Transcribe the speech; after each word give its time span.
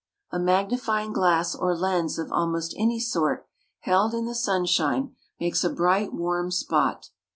A 0.31 0.39
magnifying 0.39 1.13
glass 1.13 1.53
or 1.53 1.75
lens 1.77 2.17
of 2.17 2.31
almost 2.31 2.73
any 2.75 2.99
sort 2.99 3.45
held 3.81 4.15
in 4.15 4.25
the 4.25 4.33
sunshine 4.33 5.15
makes 5.39 5.63
a 5.63 5.69
bright, 5.69 6.11
warm 6.11 6.49
spot. 6.49 7.11